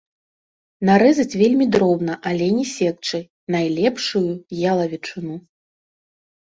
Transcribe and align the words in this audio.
Нарэзаць 0.89 1.39
вельмі 1.41 1.67
дробна, 1.75 2.17
але 2.31 2.49
не 2.57 2.65
секчы, 2.73 3.23
найлепшую 3.59 4.27
ялавічыну. 4.75 5.35